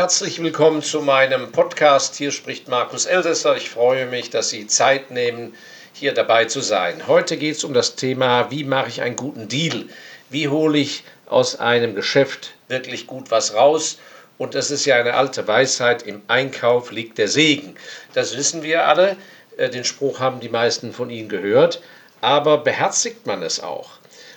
Herzlich 0.00 0.42
willkommen 0.42 0.80
zu 0.80 1.02
meinem 1.02 1.52
Podcast. 1.52 2.16
Hier 2.16 2.30
spricht 2.30 2.68
Markus 2.68 3.04
Elsässer. 3.04 3.58
Ich 3.58 3.68
freue 3.68 4.06
mich, 4.06 4.30
dass 4.30 4.48
Sie 4.48 4.66
Zeit 4.66 5.10
nehmen, 5.10 5.54
hier 5.92 6.14
dabei 6.14 6.46
zu 6.46 6.62
sein. 6.62 7.06
Heute 7.06 7.36
geht 7.36 7.56
es 7.56 7.64
um 7.64 7.74
das 7.74 7.96
Thema, 7.96 8.50
wie 8.50 8.64
mache 8.64 8.88
ich 8.88 9.02
einen 9.02 9.14
guten 9.14 9.48
Deal? 9.48 9.84
Wie 10.30 10.48
hole 10.48 10.78
ich 10.78 11.04
aus 11.26 11.60
einem 11.60 11.94
Geschäft 11.94 12.54
wirklich 12.68 13.06
gut 13.06 13.30
was 13.30 13.52
raus? 13.52 13.98
Und 14.38 14.54
das 14.54 14.70
ist 14.70 14.86
ja 14.86 14.96
eine 14.96 15.12
alte 15.12 15.46
Weisheit, 15.46 16.02
im 16.04 16.22
Einkauf 16.28 16.92
liegt 16.92 17.18
der 17.18 17.28
Segen. 17.28 17.76
Das 18.14 18.34
wissen 18.38 18.62
wir 18.62 18.86
alle. 18.86 19.18
Äh, 19.58 19.68
den 19.68 19.84
Spruch 19.84 20.18
haben 20.18 20.40
die 20.40 20.48
meisten 20.48 20.94
von 20.94 21.10
Ihnen 21.10 21.28
gehört. 21.28 21.82
Aber 22.22 22.56
beherzigt 22.56 23.26
man 23.26 23.42
es 23.42 23.60
auch? 23.60 23.90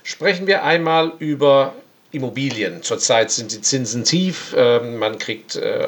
Sprechen 0.04 0.46
wir 0.46 0.66
einmal 0.66 1.14
über 1.20 1.74
Immobilien. 2.14 2.84
Zurzeit 2.84 3.32
sind 3.32 3.52
die 3.52 3.62
Zinsen 3.62 4.04
tief, 4.04 4.54
ähm, 4.56 4.98
man 4.98 5.18
kriegt, 5.18 5.56
äh, 5.56 5.88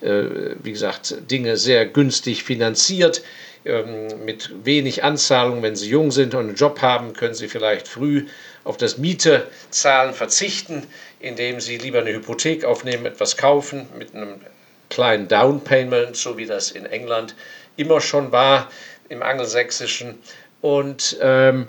äh, 0.00 0.56
wie 0.62 0.72
gesagt, 0.72 1.14
Dinge 1.30 1.56
sehr 1.56 1.86
günstig 1.86 2.42
finanziert. 2.42 3.22
Ähm, 3.66 4.24
mit 4.24 4.50
wenig 4.64 5.04
Anzahlung, 5.04 5.62
wenn 5.62 5.76
Sie 5.76 5.90
jung 5.90 6.10
sind 6.10 6.34
und 6.34 6.46
einen 6.46 6.54
Job 6.54 6.80
haben, 6.80 7.12
können 7.12 7.34
Sie 7.34 7.48
vielleicht 7.48 7.86
früh 7.86 8.26
auf 8.64 8.76
das 8.76 8.96
Mietezahlen 8.96 10.14
verzichten, 10.14 10.84
indem 11.20 11.60
Sie 11.60 11.76
lieber 11.76 11.98
eine 11.98 12.12
Hypothek 12.12 12.64
aufnehmen, 12.64 13.06
etwas 13.06 13.36
kaufen 13.36 13.88
mit 13.98 14.14
einem 14.14 14.40
kleinen 14.88 15.28
Down 15.28 15.62
Payment, 15.62 16.16
so 16.16 16.38
wie 16.38 16.46
das 16.46 16.70
in 16.70 16.86
England 16.86 17.34
immer 17.76 18.00
schon 18.00 18.32
war, 18.32 18.70
im 19.08 19.22
Angelsächsischen. 19.22 20.18
Und 20.62 21.18
ähm, 21.20 21.68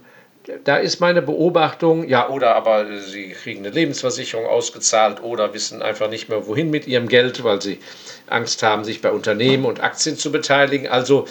da 0.64 0.78
ist 0.78 1.00
meine 1.00 1.22
Beobachtung, 1.22 2.08
ja, 2.08 2.30
oder 2.30 2.56
aber 2.56 3.00
sie 3.02 3.30
kriegen 3.32 3.60
eine 3.60 3.70
Lebensversicherung 3.70 4.46
ausgezahlt 4.46 5.22
oder 5.22 5.54
wissen 5.54 5.82
einfach 5.82 6.10
nicht 6.10 6.30
mehr, 6.30 6.48
wohin 6.48 6.70
mit 6.70 6.88
ihrem 6.88 7.08
Geld, 7.08 7.44
weil 7.44 7.62
sie 7.62 7.80
Angst 8.28 8.64
haben, 8.64 8.84
sich 8.84 9.02
bei 9.02 9.12
Unternehmen 9.12 9.66
und 9.66 9.82
Aktien 9.82 10.18
zu 10.18 10.32
beteiligen. 10.32 10.88
Also 10.88 11.28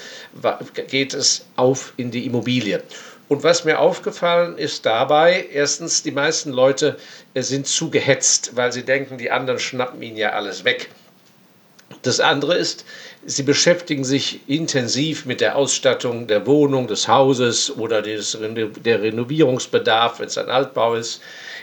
geht 0.88 1.14
es 1.14 1.46
auf 1.56 1.94
in 1.96 2.10
die 2.10 2.26
Immobilie. 2.26 2.82
Und 3.28 3.42
was 3.42 3.64
mir 3.64 3.80
aufgefallen 3.80 4.56
ist 4.56 4.86
dabei, 4.86 5.46
erstens, 5.52 6.02
die 6.02 6.12
meisten 6.12 6.52
Leute 6.52 6.96
äh, 7.34 7.42
sind 7.42 7.66
zu 7.66 7.90
gehetzt, 7.90 8.54
weil 8.54 8.70
sie 8.72 8.84
denken, 8.84 9.18
die 9.18 9.32
anderen 9.32 9.58
schnappen 9.58 10.00
ihnen 10.00 10.16
ja 10.16 10.30
alles 10.30 10.64
weg. 10.64 10.90
Das 12.02 12.20
andere 12.20 12.54
ist, 12.54 12.84
sie 13.24 13.42
beschäftigen 13.42 14.04
sich 14.04 14.40
intensiv 14.48 15.26
mit 15.26 15.40
der 15.40 15.56
Ausstattung 15.56 16.26
der 16.26 16.46
Wohnung, 16.46 16.86
des 16.86 17.08
Hauses 17.08 17.76
oder 17.76 18.02
des, 18.02 18.38
der 18.84 19.02
Renovierungsbedarf, 19.02 20.20
wenn 20.20 20.26
es 20.26 20.38
ein 20.38 20.48
Altbau 20.48 20.94
ist. 20.94 21.20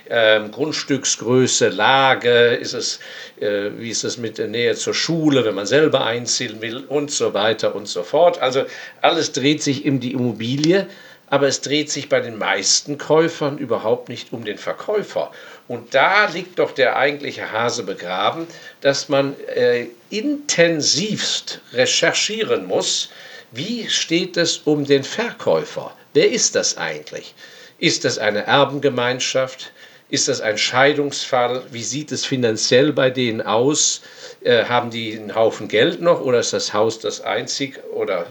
Ähm, 0.10 0.52
Grundstücksgröße, 0.52 1.70
Lage, 1.70 2.56
ist 2.56 2.74
es, 2.74 3.00
äh, 3.40 3.70
wie 3.78 3.90
ist 3.90 4.04
es 4.04 4.18
mit 4.18 4.38
der 4.38 4.50
Nähe 4.50 4.76
zur 4.76 4.94
Schule, 4.94 5.46
wenn 5.46 5.56
man 5.56 5.66
selber 5.66 6.06
einziehen 6.06 6.62
will 6.62 6.84
und 6.88 7.10
so 7.10 7.34
weiter 7.34 7.74
und 7.74 7.88
so 7.88 8.04
fort. 8.04 8.42
Also 8.42 8.66
alles 9.02 9.32
dreht 9.32 9.64
sich 9.64 9.86
um 9.86 10.02
die 10.02 10.12
Immobilie 10.12 10.88
aber 11.34 11.48
es 11.48 11.62
dreht 11.62 11.90
sich 11.90 12.10
bei 12.10 12.20
den 12.20 12.38
meisten 12.38 13.00
Käufern 13.00 13.58
überhaupt 13.58 14.08
nicht 14.08 14.34
um 14.34 14.46
den 14.46 14.60
Verkäufer. 14.60 15.32
Und 15.68 15.96
da 15.96 16.30
liegt 16.30 16.60
doch 16.60 16.74
der 16.74 16.96
eigentliche 16.96 17.52
Hase 17.52 17.82
begraben, 17.82 18.46
dass 18.82 19.10
man 19.10 19.34
äh, 19.48 19.88
intensivst 20.12 21.60
recherchieren 21.74 22.68
muss, 22.68 23.10
wie 23.52 23.90
steht 23.90 24.38
es 24.38 24.60
um 24.60 24.86
den 24.86 25.04
Verkäufer? 25.04 25.98
Wer 26.14 26.30
ist 26.30 26.54
das 26.54 26.78
eigentlich? 26.78 27.34
Ist 27.80 28.06
das 28.06 28.20
eine 28.20 28.46
Erbengemeinschaft? 28.46 29.72
Ist 30.12 30.28
das 30.28 30.40
ein 30.40 30.60
Scheidungsfall? 30.60 31.64
Wie 31.72 31.84
sieht 31.84 32.12
es 32.12 32.28
finanziell 32.28 32.94
bei 32.94 33.10
denen 33.10 33.42
aus? 33.42 34.04
Äh, 34.44 34.66
haben 34.66 34.92
die 34.92 35.18
einen 35.18 35.34
Haufen 35.34 35.68
Geld 35.68 36.00
noch 36.00 36.22
oder 36.22 36.42
ist 36.42 36.54
das 36.54 36.76
Haus 36.76 37.00
das 37.00 37.22
einzig 37.22 37.80
oder 37.92 38.28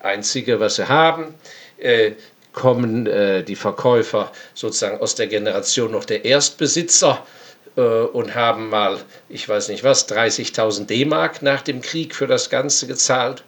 einzige, 0.00 0.60
was 0.60 0.76
sie 0.76 0.86
haben? 0.86 1.34
Äh, 1.78 2.12
kommen 2.52 3.06
äh, 3.06 3.42
die 3.42 3.56
Verkäufer 3.56 4.30
sozusagen 4.54 5.00
aus 5.00 5.14
der 5.14 5.26
Generation 5.26 5.90
noch 5.90 6.04
der 6.04 6.24
Erstbesitzer 6.24 7.24
äh, 7.76 7.80
und 7.80 8.34
haben 8.34 8.68
mal, 8.68 8.98
ich 9.28 9.48
weiß 9.48 9.68
nicht 9.68 9.84
was, 9.84 10.08
30.000 10.08 10.86
D-Mark 10.86 11.42
nach 11.42 11.62
dem 11.62 11.80
Krieg 11.80 12.14
für 12.14 12.26
das 12.26 12.50
Ganze 12.50 12.86
gezahlt. 12.86 13.42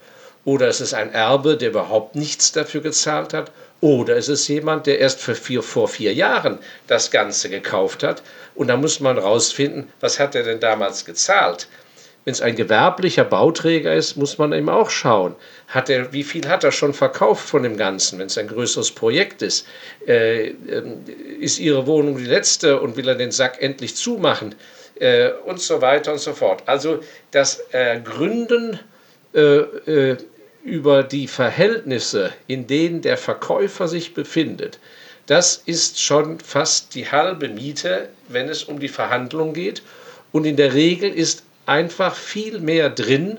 Oder 0.45 0.69
ist 0.69 0.81
es 0.81 0.93
ein 0.93 1.13
Erbe, 1.13 1.57
der 1.57 1.71
überhaupt 1.71 2.17
nichts 2.17 2.53
dafür 2.53 2.83
gezahlt 2.83 3.33
hat. 3.33 3.51
Oder 3.81 4.17
ist 4.17 4.29
es 4.29 4.49
jemand, 4.49 4.87
der 4.87 4.99
erst 4.99 5.21
für 5.21 5.35
vier, 5.35 5.63
vor 5.63 5.89
vier 5.89 6.13
Jahren 6.15 6.59
das 6.87 7.11
Ganze 7.11 7.49
gekauft 7.51 8.03
hat. 8.03 8.23
Und 8.55 8.69
da 8.69 8.77
muss 8.77 9.01
man 9.01 9.19
rausfinden, 9.19 9.91
was 10.01 10.19
hat 10.19 10.35
er 10.35 10.43
denn 10.43 10.61
damals 10.61 11.05
gezahlt. 11.05 11.67
Wenn 12.25 12.33
es 12.33 12.41
ein 12.41 12.57
gewerblicher 12.57 13.25
Bauträger 13.25 13.95
ist, 13.95 14.17
muss 14.17 14.39
man 14.39 14.53
eben 14.53 14.71
auch 14.71 14.89
schauen, 14.89 15.35
hat 15.69 15.91
er, 15.91 16.13
wie 16.13 16.25
viel 16.25 16.49
hat 16.49 16.65
er 16.65 16.73
schon 16.73 16.95
verkauft 16.95 17.47
von 17.47 17.63
dem 17.63 17.77
Ganzen, 17.77 18.19
wenn 18.19 18.29
es 18.29 18.39
ein 18.39 18.49
größeres 18.49 18.93
Projekt 18.93 19.43
ist. 19.43 19.67
Äh, 20.07 20.49
äh, 20.49 20.55
ist 21.39 21.59
Ihre 21.59 21.87
Wohnung 21.87 22.17
die 22.17 22.25
letzte 22.25 22.81
und 22.81 22.97
will 22.97 23.09
er 23.09 23.15
den 23.15 23.31
Sack 23.31 23.61
endlich 23.61 23.95
zumachen 23.97 24.55
äh, 24.99 25.33
und 25.45 25.61
so 25.61 25.83
weiter 25.83 26.13
und 26.13 26.21
so 26.21 26.33
fort. 26.33 26.63
Also 26.67 27.01
das 27.31 27.63
Gründen 28.05 28.79
äh, 29.35 29.41
äh, 29.41 30.17
über 30.63 31.03
die 31.03 31.27
Verhältnisse, 31.27 32.33
in 32.47 32.67
denen 32.67 33.03
der 33.03 33.19
Verkäufer 33.19 33.89
sich 33.89 34.15
befindet, 34.15 34.79
das 35.27 35.63
ist 35.67 36.01
schon 36.01 36.39
fast 36.39 36.95
die 36.95 37.11
halbe 37.11 37.49
Miete, 37.49 38.09
wenn 38.29 38.49
es 38.49 38.65
um 38.65 38.79
die 38.79 38.89
Verhandlung 38.89 39.53
geht. 39.53 39.83
Und 40.33 40.45
in 40.45 40.57
der 40.57 40.75
Regel 40.75 41.13
ist 41.13 41.43
einfach 41.67 42.15
viel 42.15 42.61
mehr 42.61 42.91
drin, 42.91 43.39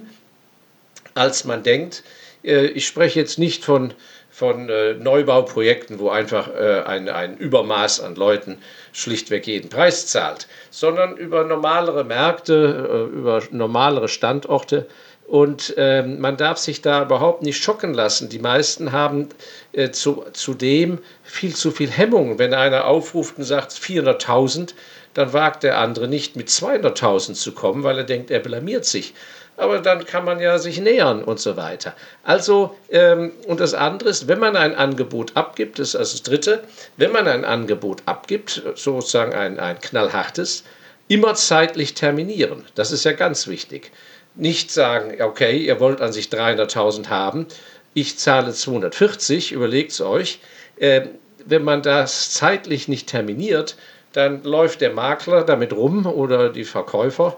als 1.14 1.46
man 1.46 1.64
denkt. 1.64 2.04
Äh, 2.44 2.68
ich 2.68 2.86
spreche 2.88 3.20
jetzt 3.20 3.40
nicht 3.40 3.64
von, 3.64 3.94
von 4.30 4.70
äh, 4.70 4.94
Neubauprojekten, 4.94 6.00
wo 6.00 6.10
einfach 6.10 6.50
äh, 6.50 6.84
ein, 6.86 7.10
ein 7.10 7.38
Übermaß 7.38 8.02
an 8.02 8.16
Leuten 8.16 8.58
schlichtweg 8.94 9.48
jeden 9.48 9.70
Preis 9.70 10.08
zahlt, 10.08 10.48
sondern 10.70 11.18
über 11.18 11.44
normalere 11.44 12.04
Märkte, 12.04 13.10
über 13.14 13.42
normalere 13.52 14.08
Standorte. 14.08 14.88
Und 15.28 15.74
ähm, 15.78 16.20
man 16.20 16.38
darf 16.38 16.60
sich 16.60 16.82
da 16.82 17.02
überhaupt 17.02 17.42
nicht 17.42 17.58
schocken 17.58 17.96
lassen. 17.96 18.30
Die 18.30 18.38
meisten 18.40 18.92
haben 18.92 19.30
äh, 19.72 19.90
zu, 19.90 20.24
zudem 20.34 21.00
viel 21.24 21.56
zu 21.56 21.72
viel 21.72 21.90
Hemmung. 21.90 22.38
Wenn 22.38 22.54
einer 22.54 22.86
aufruft 22.86 23.40
und 23.40 23.44
sagt 23.44 23.72
400.000, 23.72 24.76
dann 25.16 25.34
wagt 25.34 25.64
der 25.64 25.80
andere 25.80 26.08
nicht 26.08 26.36
mit 26.36 26.50
200.000 26.50 27.34
zu 27.34 27.54
kommen, 27.54 27.84
weil 27.84 27.98
er 27.98 28.04
denkt, 28.04 28.30
er 28.30 28.40
blamiert 28.40 28.86
sich. 28.86 29.16
Aber 29.58 29.80
dann 29.80 30.06
kann 30.06 30.26
man 30.26 30.42
ja 30.42 30.60
sich 30.60 30.82
nähern 30.82 31.24
und 31.24 31.40
so 31.40 31.56
weiter. 31.56 31.96
Also, 32.24 32.76
ähm, 32.92 33.32
und 33.48 33.62
das 33.62 33.74
andere 33.74 34.10
ist, 34.10 34.28
wenn 34.28 34.40
man 34.40 34.58
ein 34.58 34.76
Angebot 34.76 35.38
abgibt, 35.38 35.80
das 35.80 35.90
ist 35.90 35.96
also 35.96 36.12
das 36.12 36.24
Dritte, 36.24 36.64
wenn 36.98 37.14
man 37.14 37.28
ein 37.28 37.46
Angebot 37.46 38.04
abgibt, 38.06 38.62
sozusagen 38.76 39.34
ein, 39.34 39.58
ein 39.58 39.80
knallhartes, 39.80 40.66
immer 41.08 41.36
zeitlich 41.36 41.94
terminieren. 41.94 42.66
Das 42.76 42.92
ist 42.92 43.06
ja 43.06 43.14
ganz 43.14 43.48
wichtig. 43.48 43.92
Nicht 44.36 44.72
sagen, 44.72 45.22
okay, 45.22 45.58
ihr 45.58 45.80
wollt 45.80 46.02
an 46.02 46.12
sich 46.12 46.28
300.000 46.28 47.08
haben, 47.08 47.48
ich 47.94 48.18
zahle 48.18 48.52
240, 48.52 49.54
überlegt 49.54 49.94
es 49.94 50.02
euch. 50.02 50.40
Äh, 50.76 51.08
wenn 51.46 51.64
man 51.64 51.82
das 51.82 52.32
zeitlich 52.32 52.90
nicht 52.90 53.08
terminiert, 53.08 53.78
dann 54.16 54.44
läuft 54.44 54.82
der 54.82 54.94
Makler 54.94 55.44
damit 55.44 55.74
rum 55.74 56.06
oder 56.06 56.50
die 56.50 56.64
Verkäufer 56.64 57.38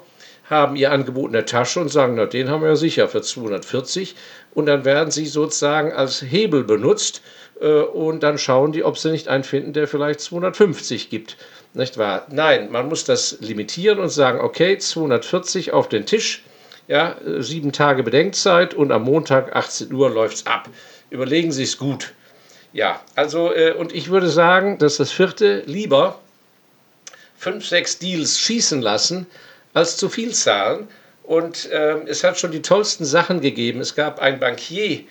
haben 0.50 0.76
ihr 0.76 0.92
Angebot 0.92 1.28
in 1.28 1.34
der 1.34 1.46
Tasche 1.46 1.82
und 1.82 1.90
sagen, 1.90 2.16
na, 2.16 2.26
den 2.26 2.50
haben 2.50 2.62
wir 2.62 2.70
ja 2.70 2.76
sicher 2.76 3.08
für 3.08 3.22
240 3.22 4.16
und 4.54 4.66
dann 4.66 4.86
werden 4.86 5.12
sie 5.12 5.26
sozusagen 5.26 5.92
als 5.92 6.22
Hebel 6.22 6.64
benutzt 6.64 7.22
äh, 7.60 7.68
und 7.68 8.24
dann 8.24 8.38
schauen 8.38 8.72
die, 8.72 8.84
ob 8.84 8.98
sie 8.98 9.12
nicht 9.12 9.28
einen 9.28 9.44
finden, 9.44 9.74
der 9.74 9.88
vielleicht 9.88 10.22
250 10.22 11.10
gibt. 11.10 11.38
Nicht 11.74 11.98
wahr? 11.98 12.28
Nein, 12.30 12.72
man 12.72 12.88
muss 12.88 13.04
das 13.04 13.40
limitieren 13.42 14.00
und 14.00 14.10
sagen, 14.10 14.40
okay, 14.40 14.78
240 14.78 15.74
auf 15.74 15.90
den 15.90 16.06
Tisch, 16.06 16.44
ja, 16.88 17.18
sieben 17.40 17.74
Tage 17.74 18.04
Bedenkzeit 18.04 18.74
und 18.74 18.92
am 18.94 19.04
Montag 19.04 19.54
18 19.56 19.92
Uhr 19.92 20.10
läuft 20.10 20.36
es 20.36 20.46
ab. 20.46 20.70
Überlegen 21.10 21.52
Sie 21.52 21.64
es 21.64 21.78
gut. 21.78 22.14
Ja, 22.72 23.02
also, 23.16 23.54
äh, 23.54 23.74
und 23.74 23.94
ich 23.94 24.10
würde 24.10 24.30
sagen, 24.30 24.78
dass 24.78 24.98
das 24.98 25.12
vierte 25.12 25.64
lieber 25.66 26.20
fünf, 27.38 27.66
sechs 27.66 28.00
Deals 28.00 28.40
schießen 28.40 28.82
lassen, 28.82 29.28
als 29.74 29.98
zu 29.98 30.10
viel 30.10 30.34
zahlen. 30.34 30.88
Und 31.24 31.70
äh, 31.72 31.98
es 32.08 32.24
hat 32.24 32.40
schon 32.40 32.52
die 32.52 32.62
tollsten 32.62 33.06
Sachen 33.06 33.42
gegeben. 33.42 33.82
Es 33.82 33.96
gab 33.96 34.20
einen 34.20 34.40
Bankier, 34.40 35.02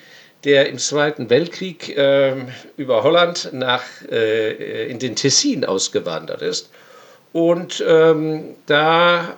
der 0.43 0.69
im 0.69 0.77
Zweiten 0.77 1.29
Weltkrieg 1.29 1.95
äh, 1.95 2.35
über 2.75 3.03
Holland 3.03 3.49
nach, 3.53 3.83
äh, 4.09 4.89
in 4.89 4.99
den 4.99 5.15
Tessin 5.15 5.65
ausgewandert 5.65 6.41
ist. 6.41 6.69
Und 7.33 7.83
ähm, 7.87 8.55
da 8.65 9.35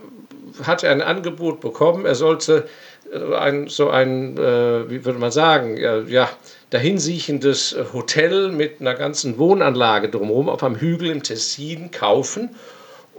hat 0.64 0.84
er 0.84 0.92
ein 0.92 1.02
Angebot 1.02 1.62
bekommen, 1.62 2.06
er 2.06 2.16
sollte 2.16 2.68
äh, 3.12 3.36
ein, 3.36 3.68
so 3.68 3.90
ein, 3.90 4.38
äh, 4.38 4.90
wie 4.90 5.04
würde 5.06 5.20
man 5.20 5.32
sagen, 5.32 5.78
ja, 5.78 6.00
ja, 6.02 6.30
dahinsiechendes 6.70 7.76
Hotel 7.94 8.50
mit 8.52 8.80
einer 8.80 8.94
ganzen 8.94 9.38
Wohnanlage 9.38 10.10
drumherum 10.10 10.50
auf 10.50 10.64
einem 10.64 10.76
Hügel 10.76 11.10
im 11.10 11.24
Tessin 11.24 11.92
kaufen 11.92 12.56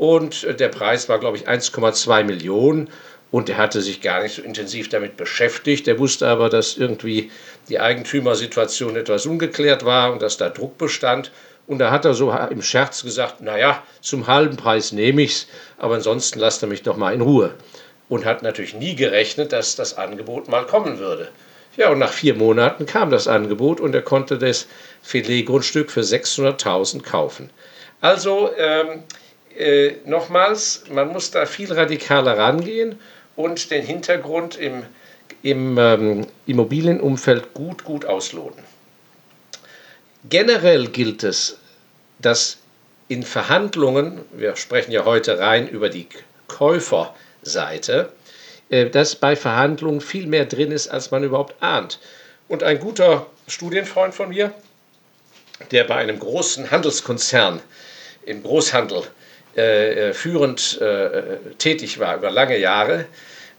und 0.00 0.58
der 0.58 0.68
Preis 0.68 1.10
war, 1.10 1.18
glaube 1.18 1.36
ich, 1.36 1.46
1,2 1.46 2.24
Millionen. 2.24 2.88
Und 3.30 3.50
er 3.50 3.58
hatte 3.58 3.82
sich 3.82 4.00
gar 4.00 4.22
nicht 4.22 4.36
so 4.36 4.40
intensiv 4.40 4.88
damit 4.88 5.18
beschäftigt. 5.18 5.86
Er 5.88 5.98
wusste 5.98 6.26
aber, 6.26 6.48
dass 6.48 6.78
irgendwie 6.78 7.30
die 7.68 7.80
Eigentümersituation 7.80 8.96
etwas 8.96 9.26
ungeklärt 9.26 9.84
war 9.84 10.10
und 10.10 10.22
dass 10.22 10.38
da 10.38 10.48
Druck 10.48 10.78
bestand. 10.78 11.32
Und 11.66 11.80
da 11.80 11.90
hat 11.90 12.06
er 12.06 12.14
so 12.14 12.32
im 12.32 12.62
Scherz 12.62 13.02
gesagt, 13.02 13.42
naja, 13.42 13.82
zum 14.00 14.26
halben 14.26 14.56
Preis 14.56 14.92
nehme 14.92 15.20
ich's, 15.20 15.48
aber 15.76 15.96
ansonsten 15.96 16.38
lasst 16.38 16.62
er 16.62 16.68
mich 16.70 16.82
doch 16.82 16.96
mal 16.96 17.12
in 17.12 17.20
Ruhe. 17.20 17.52
Und 18.08 18.24
hat 18.24 18.42
natürlich 18.42 18.72
nie 18.72 18.96
gerechnet, 18.96 19.52
dass 19.52 19.76
das 19.76 19.98
Angebot 19.98 20.48
mal 20.48 20.64
kommen 20.64 20.98
würde. 20.98 21.28
Ja, 21.76 21.90
und 21.90 21.98
nach 21.98 22.12
vier 22.14 22.34
Monaten 22.34 22.86
kam 22.86 23.10
das 23.10 23.28
Angebot 23.28 23.80
und 23.80 23.94
er 23.94 24.00
konnte 24.00 24.38
das 24.38 24.66
Filetgrundstück 25.02 25.90
für 25.90 26.00
600.000 26.00 27.02
kaufen. 27.02 27.50
Also 28.00 28.50
ähm, 28.56 29.02
äh, 29.56 29.96
nochmals, 30.04 30.84
man 30.90 31.08
muss 31.08 31.30
da 31.30 31.46
viel 31.46 31.72
radikaler 31.72 32.38
rangehen 32.38 32.98
und 33.36 33.70
den 33.70 33.84
Hintergrund 33.84 34.56
im, 34.56 34.84
im 35.42 35.78
ähm, 35.78 36.26
Immobilienumfeld 36.46 37.54
gut, 37.54 37.84
gut 37.84 38.04
ausloten. 38.04 38.62
Generell 40.28 40.88
gilt 40.88 41.24
es, 41.24 41.58
dass 42.18 42.58
in 43.08 43.22
Verhandlungen, 43.22 44.20
wir 44.32 44.56
sprechen 44.56 44.92
ja 44.92 45.04
heute 45.04 45.38
rein 45.38 45.68
über 45.68 45.88
die 45.88 46.06
Käuferseite, 46.46 48.12
äh, 48.68 48.88
dass 48.88 49.16
bei 49.16 49.34
Verhandlungen 49.34 50.00
viel 50.00 50.26
mehr 50.26 50.44
drin 50.44 50.70
ist, 50.70 50.88
als 50.88 51.10
man 51.10 51.24
überhaupt 51.24 51.60
ahnt. 51.62 51.98
Und 52.48 52.62
ein 52.62 52.78
guter 52.78 53.26
Studienfreund 53.48 54.14
von 54.14 54.28
mir, 54.28 54.52
der 55.70 55.84
bei 55.84 55.96
einem 55.96 56.18
großen 56.18 56.70
Handelskonzern 56.70 57.60
im 58.24 58.42
Großhandel 58.42 59.04
äh, 59.56 60.10
äh, 60.10 60.12
führend 60.12 60.80
äh, 60.80 61.38
tätig 61.58 61.98
war 61.98 62.16
über 62.16 62.30
lange 62.30 62.56
Jahre 62.56 63.06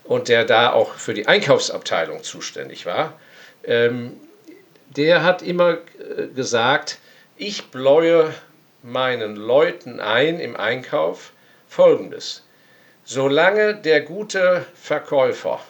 und 0.04 0.28
der 0.28 0.44
da 0.44 0.72
auch 0.72 0.94
für 0.94 1.14
die 1.14 1.26
Einkaufsabteilung 1.26 2.22
zuständig 2.22 2.86
war, 2.86 3.18
ähm, 3.64 4.12
der 4.96 5.22
hat 5.22 5.42
immer 5.42 5.72
äh, 5.72 6.26
gesagt, 6.34 6.98
ich 7.36 7.66
bläue 7.66 8.32
meinen 8.82 9.36
Leuten 9.36 10.00
ein 10.00 10.40
im 10.40 10.56
Einkauf 10.56 11.32
Folgendes. 11.68 12.42
Solange 13.04 13.74
der 13.74 14.00
gute 14.00 14.64
Verkäufer 14.74 15.60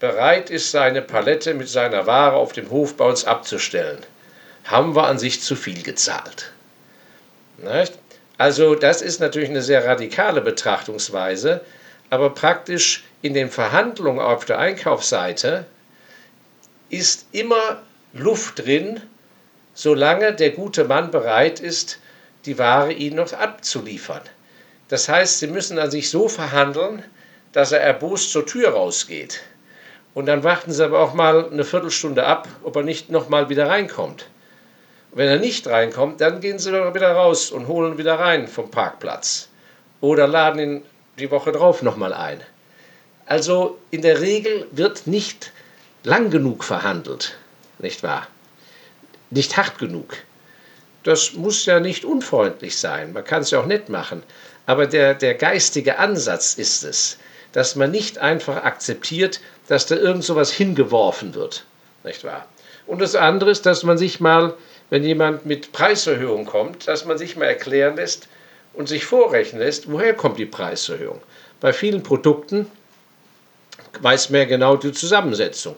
bereit 0.00 0.50
ist, 0.50 0.70
seine 0.70 1.02
Palette 1.02 1.54
mit 1.54 1.68
seiner 1.68 2.06
Ware 2.06 2.36
auf 2.36 2.52
dem 2.52 2.70
Hof 2.70 2.96
bei 2.96 3.04
uns 3.04 3.24
abzustellen, 3.24 3.98
haben 4.64 4.94
wir 4.94 5.06
an 5.06 5.18
sich 5.18 5.42
zu 5.42 5.56
viel 5.56 5.82
gezahlt. 5.82 6.52
Nicht? 7.58 8.01
Also 8.42 8.74
das 8.74 9.02
ist 9.02 9.20
natürlich 9.20 9.50
eine 9.50 9.62
sehr 9.62 9.84
radikale 9.84 10.40
Betrachtungsweise, 10.40 11.60
aber 12.10 12.30
praktisch 12.30 13.04
in 13.22 13.34
den 13.34 13.48
Verhandlungen 13.48 14.18
auf 14.18 14.44
der 14.44 14.58
Einkaufsseite 14.58 15.64
ist 16.90 17.26
immer 17.30 17.82
Luft 18.12 18.66
drin, 18.66 19.00
solange 19.74 20.34
der 20.34 20.50
gute 20.50 20.82
Mann 20.82 21.12
bereit 21.12 21.60
ist, 21.60 22.00
die 22.44 22.58
Ware 22.58 22.92
ihnen 22.92 23.14
noch 23.14 23.32
abzuliefern. 23.32 24.22
Das 24.88 25.08
heißt, 25.08 25.38
sie 25.38 25.46
müssen 25.46 25.78
an 25.78 25.92
sich 25.92 26.10
so 26.10 26.26
verhandeln, 26.26 27.04
dass 27.52 27.70
er 27.70 27.80
erbost 27.80 28.32
zur 28.32 28.44
Tür 28.44 28.70
rausgeht. 28.70 29.40
Und 30.14 30.26
dann 30.26 30.42
warten 30.42 30.72
sie 30.72 30.84
aber 30.84 30.98
auch 30.98 31.14
mal 31.14 31.48
eine 31.48 31.62
Viertelstunde 31.62 32.26
ab, 32.26 32.48
ob 32.64 32.74
er 32.74 32.82
nicht 32.82 33.08
nochmal 33.08 33.50
wieder 33.50 33.68
reinkommt. 33.68 34.26
Wenn 35.14 35.28
er 35.28 35.38
nicht 35.38 35.66
reinkommt, 35.66 36.22
dann 36.22 36.40
gehen 36.40 36.58
sie 36.58 36.72
wieder 36.72 37.12
raus 37.12 37.50
und 37.50 37.68
holen 37.68 37.98
wieder 37.98 38.18
rein 38.18 38.48
vom 38.48 38.70
Parkplatz. 38.70 39.48
Oder 40.00 40.26
laden 40.26 40.58
ihn 40.58 40.82
die 41.18 41.30
Woche 41.30 41.52
drauf 41.52 41.82
nochmal 41.82 42.14
ein. 42.14 42.40
Also 43.26 43.78
in 43.90 44.02
der 44.02 44.20
Regel 44.20 44.66
wird 44.72 45.06
nicht 45.06 45.52
lang 46.02 46.30
genug 46.30 46.64
verhandelt, 46.64 47.36
nicht 47.78 48.02
wahr? 48.02 48.26
Nicht 49.30 49.56
hart 49.56 49.78
genug. 49.78 50.14
Das 51.04 51.34
muss 51.34 51.66
ja 51.66 51.78
nicht 51.78 52.04
unfreundlich 52.04 52.78
sein, 52.78 53.12
man 53.12 53.24
kann 53.24 53.42
es 53.42 53.50
ja 53.50 53.60
auch 53.60 53.66
nett 53.66 53.88
machen. 53.88 54.22
Aber 54.66 54.86
der, 54.86 55.14
der 55.14 55.34
geistige 55.34 55.98
Ansatz 55.98 56.54
ist 56.54 56.84
es, 56.84 57.18
dass 57.52 57.76
man 57.76 57.90
nicht 57.90 58.18
einfach 58.18 58.64
akzeptiert, 58.64 59.40
dass 59.68 59.86
da 59.86 59.96
irgend 59.96 60.24
sowas 60.24 60.50
hingeworfen 60.52 61.34
wird, 61.34 61.64
nicht 62.02 62.24
wahr? 62.24 62.46
Und 62.86 63.00
das 63.00 63.14
andere 63.14 63.50
ist, 63.50 63.66
dass 63.66 63.82
man 63.82 63.98
sich 63.98 64.20
mal 64.20 64.54
wenn 64.92 65.04
jemand 65.04 65.46
mit 65.46 65.72
Preiserhöhung 65.72 66.44
kommt, 66.44 66.86
dass 66.86 67.06
man 67.06 67.16
sich 67.16 67.34
mal 67.34 67.46
erklären 67.46 67.96
lässt 67.96 68.28
und 68.74 68.90
sich 68.90 69.06
vorrechnen 69.06 69.62
lässt, 69.62 69.90
woher 69.90 70.12
kommt 70.12 70.38
die 70.38 70.44
Preiserhöhung. 70.44 71.18
Bei 71.60 71.72
vielen 71.72 72.02
Produkten 72.02 72.70
weiß 74.02 74.28
man 74.28 74.46
genau 74.48 74.76
die 74.76 74.92
Zusammensetzung. 74.92 75.76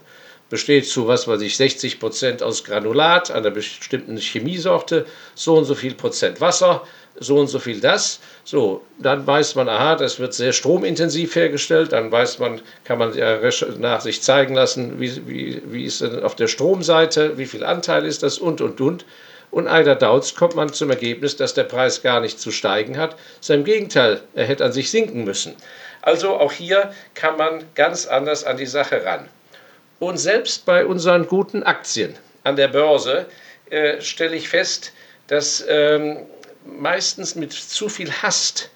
Besteht 0.51 0.89
zu, 0.89 1.07
was 1.07 1.29
weiß 1.29 1.43
ich, 1.43 1.57
60 1.57 2.01
Prozent 2.01 2.43
aus 2.43 2.65
Granulat, 2.65 3.31
einer 3.31 3.53
bestimmten 3.53 4.17
Chemiesorte, 4.17 5.07
so 5.37 5.59
und 5.59 5.65
so 5.65 5.77
viel 5.77 5.95
Prozent 5.95 6.41
Wasser, 6.41 6.85
so 7.19 7.39
und 7.39 7.47
so 7.47 7.59
viel 7.59 7.81
das. 7.81 8.21
So, 8.45 8.83
dann 8.99 9.27
weiß 9.27 9.55
man, 9.55 9.69
aha, 9.69 9.95
das 9.97 10.19
wird 10.19 10.35
sehr 10.35 10.53
stromintensiv 10.53 11.35
hergestellt. 11.37 11.93
Dann 11.93 12.11
weiß 12.11 12.39
man, 12.39 12.61
kann 12.85 12.99
man 12.99 13.17
ja 13.17 13.39
nach 13.79 14.01
sich 14.01 14.23
zeigen 14.23 14.55
lassen, 14.55 15.01
wie, 15.01 15.27
wie, 15.27 15.63
wie 15.67 15.85
ist 15.85 16.01
denn 16.01 16.23
auf 16.23 16.35
der 16.35 16.49
Stromseite, 16.49 17.39
wie 17.39 17.47
viel 17.47 17.65
Anteil 17.65 18.05
ist 18.05 18.23
das 18.23 18.39
und 18.39 18.61
und 18.61 18.81
und. 18.81 19.05
Und 19.51 19.69
eider 19.69 19.95
Dauz 19.95 20.35
kommt 20.35 20.57
man 20.57 20.73
zum 20.73 20.91
Ergebnis, 20.91 21.37
dass 21.37 21.55
der 21.55 21.63
Preis 21.63 22.03
gar 22.03 22.21
nicht 22.21 22.41
zu 22.41 22.51
steigen 22.51 22.99
hat. 22.99 23.17
Sein 23.41 23.63
Gegenteil, 23.63 24.21
er 24.35 24.47
hätte 24.47 24.65
an 24.65 24.73
sich 24.73 24.91
sinken 24.91 25.23
müssen. 25.23 25.55
Also 26.03 26.35
auch 26.35 26.51
hier 26.51 26.93
kann 27.15 27.37
man 27.37 27.63
ganz 27.77 28.07
anders 28.07 28.45
an 28.45 28.57
die 28.57 28.67
Sache 28.67 29.05
ran. 29.05 29.29
Und 30.01 30.19
selbst 30.19 30.67
bei 30.67 30.85
unseren 30.85 31.29
guten 31.29 31.63
Aktien 31.63 32.17
an 32.43 32.57
der 32.57 32.69
Börse 32.69 33.27
äh, 33.71 34.01
stelle 34.01 34.35
ich 34.35 34.49
fest, 34.49 34.93
dass 35.29 35.65
ähm, 35.69 36.19
meistens 36.65 37.35
mit 37.35 37.53
zu 37.53 37.89
viel 37.89 38.11
Hast 38.11 38.71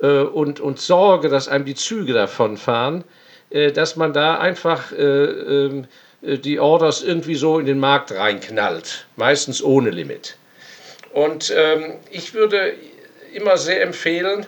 äh, 0.00 0.06
und, 0.06 0.60
und 0.60 0.80
Sorge, 0.80 1.28
dass 1.28 1.48
einem 1.48 1.64
die 1.64 1.74
Züge 1.74 2.12
davonfahren, 2.12 3.04
äh, 3.50 3.72
dass 3.72 3.96
man 3.96 4.12
da 4.12 4.38
einfach 4.38 4.92
äh, 4.92 4.96
ähm, 5.02 5.86
äh, 6.22 6.38
die 6.38 6.58
Orders 6.58 7.02
irgendwie 7.02 7.34
so 7.34 7.58
in 7.58 7.66
den 7.66 7.78
Markt 7.78 8.12
reinknallt, 8.12 9.06
meistens 9.16 9.62
ohne 9.62 9.90
Limit. 9.90 10.36
Und 11.12 11.52
ähm, 11.54 11.94
ich 12.10 12.34
würde 12.34 12.74
immer 13.34 13.56
sehr 13.58 13.82
empfehlen, 13.82 14.46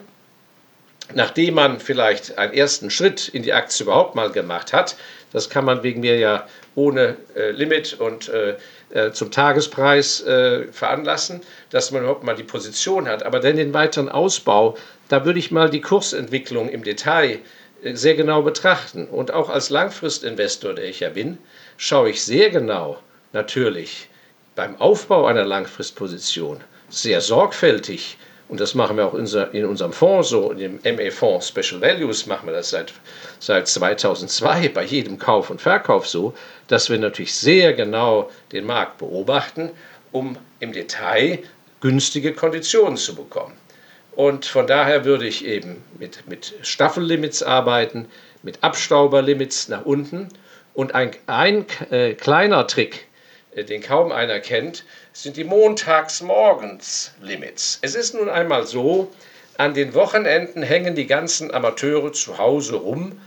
nachdem 1.14 1.54
man 1.54 1.80
vielleicht 1.80 2.38
einen 2.38 2.54
ersten 2.54 2.90
Schritt 2.90 3.28
in 3.28 3.42
die 3.42 3.52
Aktie 3.52 3.84
überhaupt 3.84 4.14
mal 4.14 4.30
gemacht 4.30 4.72
hat, 4.72 4.96
das 5.32 5.50
kann 5.50 5.64
man 5.64 5.82
wegen 5.82 6.00
mir 6.00 6.16
ja 6.16 6.46
ohne 6.74 7.16
äh, 7.34 7.50
Limit 7.50 7.94
und 7.94 8.28
äh, 8.28 8.54
zum 9.10 9.30
Tagespreis 9.30 10.20
äh, 10.22 10.72
veranlassen, 10.72 11.40
dass 11.70 11.90
man 11.90 12.02
überhaupt 12.02 12.24
mal 12.24 12.36
die 12.36 12.44
Position 12.44 13.08
hat. 13.08 13.24
Aber 13.24 13.40
dann 13.40 13.56
den 13.56 13.74
weiteren 13.74 14.08
Ausbau, 14.08 14.76
da 15.08 15.24
würde 15.24 15.38
ich 15.38 15.50
mal 15.50 15.68
die 15.68 15.80
Kursentwicklung 15.80 16.68
im 16.68 16.84
Detail 16.84 17.40
äh, 17.82 17.94
sehr 17.94 18.14
genau 18.14 18.42
betrachten. 18.42 19.06
Und 19.06 19.32
auch 19.32 19.50
als 19.50 19.70
Langfristinvestor, 19.70 20.74
der 20.74 20.84
ich 20.84 21.00
ja 21.00 21.08
bin, 21.08 21.38
schaue 21.76 22.10
ich 22.10 22.24
sehr 22.24 22.50
genau 22.50 22.98
natürlich 23.32 24.08
beim 24.54 24.80
Aufbau 24.80 25.26
einer 25.26 25.44
Langfristposition 25.44 26.60
sehr 26.88 27.20
sorgfältig 27.20 28.16
und 28.48 28.60
das 28.60 28.74
machen 28.74 28.96
wir 28.96 29.06
auch 29.06 29.14
in 29.14 29.64
unserem 29.64 29.92
Fonds 29.92 30.28
so, 30.28 30.50
in 30.50 30.80
dem 30.82 30.96
ME-Fonds 30.96 31.48
Special 31.48 31.80
Values 31.80 32.26
machen 32.26 32.46
wir 32.46 32.52
das 32.52 32.70
seit, 32.70 32.92
seit 33.38 33.66
2002 33.66 34.68
bei 34.68 34.84
jedem 34.84 35.18
Kauf 35.18 35.50
und 35.50 35.60
Verkauf 35.60 36.06
so, 36.06 36.34
dass 36.68 36.90
wir 36.90 36.98
natürlich 36.98 37.34
sehr 37.34 37.72
genau 37.72 38.30
den 38.52 38.66
Markt 38.66 38.98
beobachten, 38.98 39.70
um 40.12 40.36
im 40.60 40.72
Detail 40.72 41.38
günstige 41.80 42.34
Konditionen 42.34 42.96
zu 42.96 43.14
bekommen. 43.14 43.54
Und 44.12 44.46
von 44.46 44.66
daher 44.66 45.04
würde 45.04 45.26
ich 45.26 45.44
eben 45.44 45.82
mit, 45.98 46.28
mit 46.28 46.54
Staffellimits 46.62 47.42
arbeiten, 47.42 48.06
mit 48.42 48.62
Abstauberlimits 48.62 49.68
nach 49.68 49.84
unten. 49.84 50.28
Und 50.74 50.94
ein, 50.94 51.10
ein 51.26 51.66
äh, 51.90 52.14
kleiner 52.14 52.66
Trick, 52.66 53.08
den 53.56 53.82
kaum 53.82 54.12
einer 54.12 54.40
kennt, 54.40 54.84
sind 55.12 55.36
die 55.36 55.44
Montagsmorgens-Limits. 55.44 57.78
Es 57.82 57.94
ist 57.94 58.14
nun 58.14 58.28
einmal 58.28 58.66
so, 58.66 59.12
an 59.56 59.74
den 59.74 59.94
Wochenenden 59.94 60.62
hängen 60.62 60.96
die 60.96 61.06
ganzen 61.06 61.54
Amateure 61.54 62.12
zu 62.12 62.38
Hause 62.38 62.74
rum, 62.76 63.20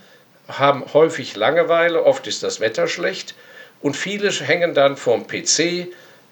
haben 0.50 0.84
häufig 0.94 1.36
Langeweile, 1.36 2.04
oft 2.04 2.28
ist 2.28 2.44
das 2.44 2.60
Wetter 2.60 2.88
schlecht 2.88 3.36
und 3.82 3.96
viele 3.96 4.32
hängen 4.32 4.74
dann 4.74 4.98
vorm 4.98 5.28
PC 5.28 5.88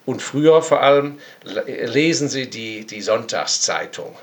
und 0.06 0.22
früher 0.22 0.62
vor 0.62 0.82
allem 0.82 1.20
lesen 1.44 2.28
sie 2.28 2.50
die, 2.50 2.86
die 2.86 3.02
Sonntagszeitung. 3.02 4.16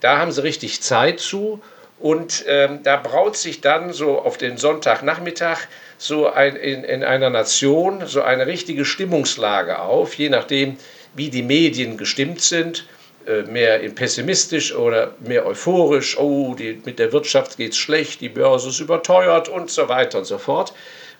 Da 0.00 0.18
haben 0.18 0.32
sie 0.32 0.42
richtig 0.42 0.82
Zeit 0.82 1.20
zu 1.20 1.60
und 1.98 2.44
ähm, 2.46 2.82
da 2.84 2.96
braut 2.96 3.36
sich 3.36 3.60
dann 3.60 3.92
so 3.92 4.20
auf 4.20 4.38
den 4.38 4.56
Sonntagnachmittag 4.56 5.58
so 5.98 6.28
ein, 6.28 6.56
in, 6.56 6.84
in 6.84 7.04
einer 7.04 7.28
Nation 7.30 8.06
so 8.06 8.22
eine 8.22 8.46
richtige 8.46 8.84
Stimmungslage 8.84 9.80
auf, 9.80 10.14
je 10.14 10.30
nachdem, 10.30 10.76
wie 11.14 11.28
die 11.28 11.42
Medien 11.42 11.96
gestimmt 11.96 12.40
sind. 12.40 12.86
äh, 13.28 13.42
mehr 13.42 13.78
pessimistisch 13.90 14.74
oder 14.74 15.14
mehr 15.20 15.44
euphorisch, 15.46 16.18
oh, 16.18 16.54
die, 16.54 16.80
mit 16.84 16.98
der 16.98 17.12
Wirtschaft 17.12 17.58
geht 17.58 17.72
es 17.72 17.78
schlecht, 17.78 18.20
die 18.22 18.30
Börse 18.30 18.70
ist 18.70 18.80
überteuert 18.80 19.48
und 19.48 19.70
so 19.70 19.88
weiter 19.88 20.18
und 20.18 20.24
so 20.24 20.38
fort. 20.38 20.72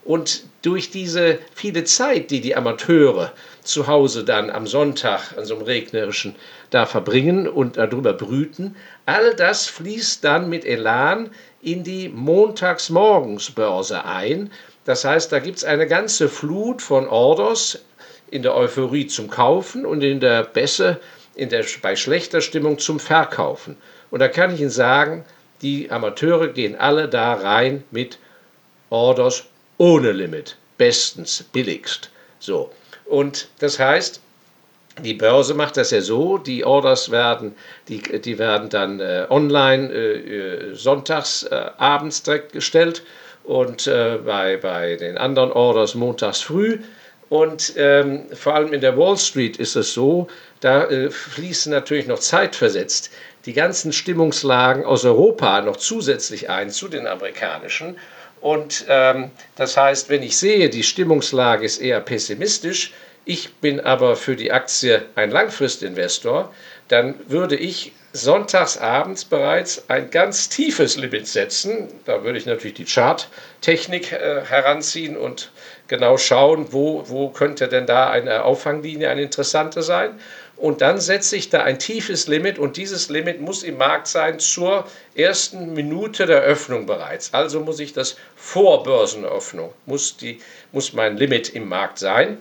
Und 0.04 0.44
durch 0.62 0.90
diese 0.90 1.38
viele 1.54 1.85
Zeit, 1.85 2.30
die 2.30 2.40
die 2.40 2.56
Amateure 2.56 3.32
zu 3.62 3.88
Hause 3.88 4.25
dann 4.25 4.49
am 4.49 4.66
Sonntag, 4.66 5.37
an 5.37 5.44
so 5.44 5.56
einem 5.56 5.64
regnerischen, 5.64 6.35
da 6.70 6.87
verbringen 6.87 7.47
und 7.47 7.76
darüber 7.76 8.14
brüten, 8.14 8.75
all 9.04 9.35
das 9.35 9.66
fließt 9.66 10.25
dann 10.25 10.49
mit 10.49 10.64
Elan 10.64 11.30
in 11.61 11.85
die 11.85 12.08
Montagsmorgensbörse 12.08 14.06
ein. 14.06 14.50
Das 14.88 15.04
heißt, 15.04 15.30
da 15.33 15.38
gibt 15.38 15.59
es 15.59 15.64
eine 15.64 15.87
ganze 15.87 16.30
Flut 16.30 16.80
von 16.80 17.09
Orders 17.09 17.78
in 18.30 18.42
der 18.42 18.57
Euphorie 18.57 19.07
zum 19.07 19.28
Kaufen 19.28 19.85
und 19.85 20.02
in 20.02 20.18
der 20.18 20.45
Bässe, 20.45 20.99
in 21.35 21.50
der, 21.50 21.62
bei 21.83 21.95
schlechter 21.95 22.40
Stimmung 22.40 22.78
zum 22.78 22.99
Verkaufen. 22.99 23.76
Und 24.11 24.21
da 24.21 24.28
kann 24.28 24.54
ich 24.54 24.62
Ihnen 24.62 24.71
sagen, 24.71 25.26
die 25.61 25.90
Amateure 25.90 26.49
gehen 26.49 26.75
alle 26.75 27.07
da 27.07 27.35
rein 27.35 27.85
mit 27.90 28.18
Orders 28.88 29.45
ohne 29.76 30.12
Limit, 30.12 30.57
bestens, 30.78 31.45
billigst. 31.52 32.09
So. 32.38 32.71
Und 33.04 33.49
das 33.59 33.78
heißt, 33.78 34.23
die 35.02 35.12
Börse 35.12 35.52
macht 35.52 35.76
das 35.76 35.90
ja 35.90 36.00
so, 36.00 36.38
die 36.38 36.64
Orders 36.64 37.11
werden, 37.11 37.54
die, 37.88 38.00
die 38.00 38.38
werden 38.38 38.71
dann 38.71 39.00
äh, 39.00 39.26
online 39.28 39.92
äh, 39.92 40.71
äh 40.71 40.75
sonntags 40.75 41.42
äh, 41.42 41.73
abends 41.76 42.23
direkt 42.23 42.54
gestellt 42.54 43.02
und 43.49 43.87
äh, 43.87 44.19
bei, 44.25 44.59
bei 44.59 44.97
den 44.97 45.17
anderen 45.17 45.50
Orders 45.50 45.95
montags 45.95 46.43
früh. 46.43 46.81
Und 47.31 47.73
ähm, 47.76 48.26
vor 48.35 48.55
allem 48.55 48.75
in 48.75 48.83
der 48.83 48.97
Wall 48.97 49.17
Street 49.17 49.57
ist 49.57 49.75
es 49.75 49.95
so, 49.95 50.28
da 50.61 50.85
äh, 50.85 51.11
fließen 51.11 51.73
natürlich 51.73 52.07
noch 52.07 52.19
zeitversetzt 52.19 53.11
die 53.47 53.55
ganzen 53.55 53.93
Stimmungslagen 53.95 54.85
aus 54.85 55.07
Europa 55.07 55.62
noch 55.62 55.76
zusätzlich 55.76 56.50
ein 56.50 56.69
zu 56.69 56.88
den 56.88 57.07
amerikanischen. 57.07 57.97
Und 58.43 58.85
ähm, 58.88 59.31
das 59.57 59.78
heißt, 59.78 60.11
wenn 60.11 60.23
ich 60.23 60.37
sehe, 60.37 60.69
die 60.69 60.83
Stimmungslage 60.83 61.64
ist 61.64 61.78
eher 61.78 62.00
pessimistisch, 62.00 62.93
ich 63.25 63.55
bin 63.55 63.81
aber 63.81 64.17
für 64.17 64.37
die 64.37 64.52
Aktie 64.52 65.07
ein 65.14 65.31
Langfristinvestor, 65.31 66.52
dann 66.88 67.14
würde 67.28 67.57
ich 67.57 67.93
sonntags 68.18 68.76
abends 68.76 69.25
bereits 69.25 69.88
ein 69.88 70.10
ganz 70.10 70.48
tiefes 70.48 70.96
Limit 70.96 71.26
setzen. 71.26 71.88
Da 72.04 72.25
würde 72.25 72.38
ich 72.38 72.46
natürlich 72.46 72.76
die 72.76 72.84
Charttechnik 72.84 74.12
äh, 74.12 74.42
heranziehen 74.44 75.16
und 75.16 75.50
genau 75.88 76.18
schauen, 76.18 76.66
wo, 76.72 77.04
wo 77.08 77.30
könnte 77.30 77.68
denn 77.68 77.87
da 77.87 78.10
eine 78.10 78.44
Auffanglinie, 78.44 79.08
eine 79.08 79.22
interessante 79.22 79.82
sein. 79.82 80.20
Und 80.58 80.80
dann 80.80 81.00
setze 81.00 81.37
ich 81.37 81.50
da 81.50 81.62
ein 81.62 81.78
tiefes 81.78 82.26
Limit 82.26 82.58
und 82.58 82.76
dieses 82.76 83.08
Limit 83.10 83.40
muss 83.40 83.62
im 83.62 83.78
Markt 83.78 84.08
sein 84.08 84.40
zur 84.40 84.84
ersten 85.14 85.72
Minute 85.72 86.26
der 86.26 86.40
Öffnung 86.40 86.84
bereits. 86.84 87.32
Also 87.32 87.60
muss 87.60 87.78
ich 87.78 87.92
das 87.92 88.16
vor 88.34 88.82
Börsenöffnung, 88.82 89.72
muss, 89.87 90.16
die, 90.16 90.40
muss 90.72 90.92
mein 90.92 91.16
Limit 91.16 91.50
im 91.50 91.68
Markt 91.68 92.00
sein. 92.00 92.38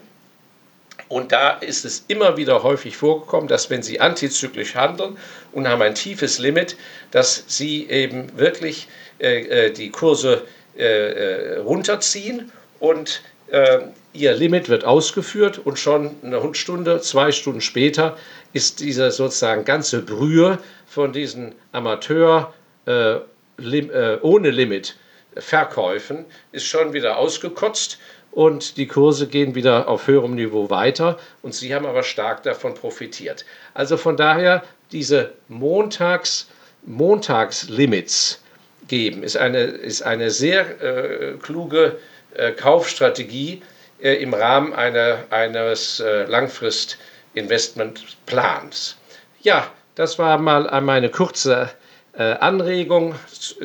Und 1.08 1.32
da 1.32 1.50
ist 1.52 1.84
es 1.84 2.04
immer 2.08 2.36
wieder 2.36 2.62
häufig 2.62 2.96
vorgekommen, 2.96 3.48
dass 3.48 3.70
wenn 3.70 3.82
Sie 3.82 4.00
antizyklisch 4.00 4.74
handeln 4.74 5.16
und 5.52 5.66
haben 5.66 5.82
ein 5.82 5.94
tiefes 5.94 6.38
Limit, 6.38 6.76
dass 7.10 7.44
Sie 7.46 7.88
eben 7.88 8.38
wirklich 8.38 8.88
äh, 9.20 9.66
äh 9.66 9.70
die 9.70 9.90
Kurse 9.90 10.42
äh, 10.78 10.84
äh, 10.84 11.58
runterziehen 11.58 12.52
und 12.78 13.22
äh, 13.48 13.80
ihr 14.12 14.32
Limit 14.34 14.68
wird 14.68 14.84
ausgeführt 14.84 15.58
und 15.58 15.76
schon 15.76 16.14
eine 16.22 16.54
Stunde, 16.54 17.00
zwei 17.00 17.32
Stunden 17.32 17.60
später 17.60 18.16
ist 18.52 18.78
diese 18.78 19.10
sozusagen 19.10 19.64
ganze 19.64 20.02
Brühe 20.02 20.58
von 20.86 21.12
diesen 21.12 21.56
Amateur 21.72 22.54
äh, 22.86 23.16
lim, 23.56 23.90
ohne 24.22 24.50
Limit 24.50 24.94
Verkäufen 25.36 26.24
ist 26.52 26.66
schon 26.66 26.92
wieder 26.92 27.16
ausgekotzt 27.16 27.98
und 28.38 28.76
die 28.76 28.86
Kurse 28.86 29.26
gehen 29.26 29.56
wieder 29.56 29.88
auf 29.88 30.06
höherem 30.06 30.36
Niveau 30.36 30.70
weiter 30.70 31.18
und 31.42 31.56
sie 31.56 31.74
haben 31.74 31.86
aber 31.86 32.04
stark 32.04 32.44
davon 32.44 32.74
profitiert. 32.74 33.44
Also 33.74 33.96
von 33.96 34.16
daher 34.16 34.62
diese 34.92 35.32
Montags 35.48 36.46
Montagslimits 36.86 38.40
geben 38.86 39.24
ist 39.24 39.36
eine, 39.36 39.62
ist 39.62 40.02
eine 40.02 40.30
sehr 40.30 40.80
äh, 40.80 41.32
kluge 41.42 41.98
äh, 42.32 42.52
Kaufstrategie 42.52 43.60
äh, 44.00 44.22
im 44.22 44.34
Rahmen 44.34 44.72
einer, 44.72 45.24
eines 45.30 45.98
äh, 45.98 46.22
Langfrist-Investmentplans. 46.26 48.98
Ja, 49.42 49.68
das 49.96 50.16
war 50.20 50.38
mal 50.38 50.80
meine 50.80 51.08
kurze 51.08 51.70
Anregung 52.14 53.16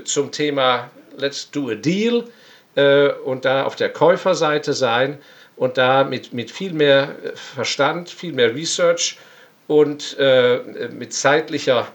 zum 0.04 0.32
Thema 0.32 0.90
Let's 1.18 1.52
do 1.52 1.70
a 1.70 1.76
deal 1.76 2.24
und 2.76 3.46
da 3.46 3.66
auf 3.66 3.76
der 3.76 3.90
Käuferseite 3.90 4.74
sein 4.74 5.20
und 5.56 5.78
da 5.78 6.04
mit, 6.04 6.34
mit 6.34 6.50
viel 6.50 6.74
mehr 6.74 7.16
Verstand, 7.36 8.10
viel 8.10 8.34
mehr 8.34 8.56
Research 8.56 9.18
und 9.68 10.18
mit 10.92 11.14
zeitlicher 11.14 11.88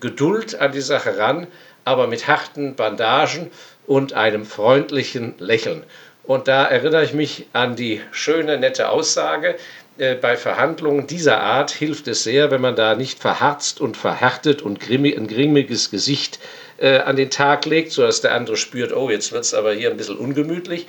Geduld 0.00 0.58
an 0.58 0.72
die 0.72 0.80
Sache 0.80 1.18
ran, 1.18 1.46
aber 1.84 2.06
mit 2.06 2.28
harten 2.28 2.74
Bandagen 2.76 3.50
und 3.86 4.12
einem 4.14 4.46
freundlichen 4.46 5.34
Lächeln. 5.38 5.84
Und 6.24 6.48
da 6.48 6.64
erinnere 6.64 7.04
ich 7.04 7.14
mich 7.14 7.46
an 7.52 7.74
die 7.74 8.00
schöne, 8.12 8.58
nette 8.58 8.88
Aussage, 8.90 9.56
äh, 9.98 10.14
bei 10.14 10.36
Verhandlungen 10.36 11.06
dieser 11.06 11.40
Art 11.40 11.70
hilft 11.70 12.08
es 12.08 12.22
sehr, 12.22 12.50
wenn 12.50 12.60
man 12.60 12.76
da 12.76 12.94
nicht 12.94 13.18
verharzt 13.18 13.80
und 13.80 13.96
verhärtet 13.96 14.62
und 14.62 14.88
ein 14.88 15.26
grimmiges 15.28 15.90
Gesicht 15.90 16.38
äh, 16.82 16.98
an 16.98 17.14
den 17.14 17.30
Tag 17.30 17.64
legt, 17.64 17.92
sodass 17.92 18.20
der 18.20 18.34
andere 18.34 18.56
spürt, 18.56 18.92
oh, 18.92 19.08
jetzt 19.08 19.30
wird 19.30 19.44
es 19.44 19.54
aber 19.54 19.72
hier 19.72 19.90
ein 19.90 19.96
bisschen 19.96 20.16
ungemütlich, 20.16 20.86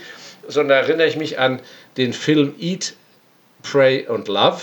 sondern 0.47 0.79
erinnere 0.79 1.07
ich 1.07 1.17
mich 1.17 1.38
an 1.38 1.62
den 1.97 2.13
Film 2.13 2.55
Eat, 2.59 2.95
Pray 3.62 4.07
and 4.07 4.27
Love. 4.27 4.62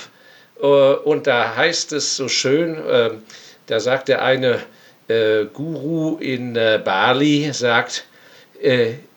Äh, 0.60 0.66
und 0.66 1.28
da 1.28 1.54
heißt 1.54 1.92
es 1.92 2.16
so 2.16 2.26
schön, 2.26 2.84
äh, 2.84 3.10
da 3.66 3.78
sagt 3.78 4.08
der 4.08 4.22
eine 4.22 4.58
äh, 5.06 5.44
Guru 5.44 6.16
in 6.18 6.56
äh, 6.56 6.80
Bali, 6.84 7.52
sagt, 7.52 8.04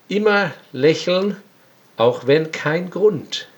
immer 0.07 0.53
lächeln, 0.71 1.35
auch 1.97 2.27
wenn 2.27 2.53
kein 2.53 2.89
Grund. 2.89 3.49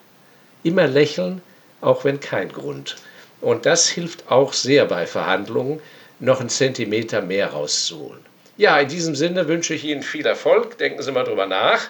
Immer 0.63 0.87
lächeln, 0.87 1.43
auch 1.79 2.05
wenn 2.05 2.19
kein 2.19 2.51
Grund. 2.51 2.95
Und 3.39 3.67
das 3.67 3.87
hilft 3.87 4.31
auch 4.31 4.53
sehr 4.53 4.85
bei 4.85 5.05
Verhandlungen, 5.05 5.79
noch 6.19 6.39
einen 6.39 6.49
Zentimeter 6.49 7.21
mehr 7.21 7.49
rauszuholen. 7.51 8.25
Ja, 8.57 8.79
in 8.79 8.87
diesem 8.87 9.15
Sinne 9.15 9.49
wünsche 9.49 9.73
ich 9.73 9.83
Ihnen 9.83 10.01
viel 10.01 10.25
Erfolg. 10.25 10.77
Denken 10.77 11.01
Sie 11.03 11.11
mal 11.11 11.25
drüber 11.25 11.45
nach. 11.45 11.89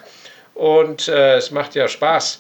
Und 0.56 1.08
äh, 1.08 1.36
es 1.36 1.52
macht 1.52 1.76
ja 1.76 1.88
Spaß, 1.88 2.40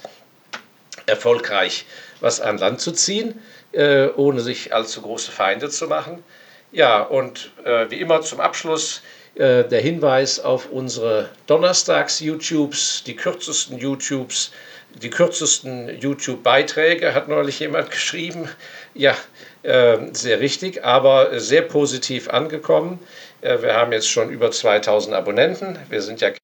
erfolgreich 1.05 1.85
was 2.21 2.39
an 2.39 2.57
Land 2.57 2.81
zu 2.81 2.91
ziehen, 2.91 3.39
äh, 3.73 4.07
ohne 4.15 4.39
sich 4.39 4.73
allzu 4.73 5.01
große 5.01 5.31
Feinde 5.31 5.69
zu 5.69 5.87
machen. 5.87 6.23
Ja, 6.71 7.01
und 7.01 7.51
äh, 7.65 7.89
wie 7.91 7.99
immer 7.99 8.21
zum 8.21 8.39
Abschluss 8.39 9.01
äh, 9.35 9.63
der 9.65 9.81
Hinweis 9.81 10.39
auf 10.39 10.71
unsere 10.71 11.29
Donnerstags-YouTubes, 11.47 13.03
die 13.05 13.15
kürzesten 13.15 13.77
YouTubes, 13.77 14.51
die 15.01 15.09
kürzesten 15.09 15.99
YouTube-Beiträge, 15.99 17.13
hat 17.13 17.27
neulich 17.27 17.59
jemand 17.59 17.91
geschrieben. 17.91 18.49
Ja, 18.93 19.15
äh, 19.63 19.97
sehr 20.13 20.39
richtig, 20.39 20.83
aber 20.83 21.39
sehr 21.39 21.61
positiv 21.61 22.29
angekommen. 22.29 22.99
Äh, 23.45 23.61
wir 23.61 23.75
haben 23.75 23.91
jetzt 23.91 24.09
schon 24.09 24.29
über 24.29 24.51
2000 24.51 25.15
Abonnenten. 25.15 25.77
Wir 25.89 26.01
sind 26.01 26.19
ja 26.19 26.31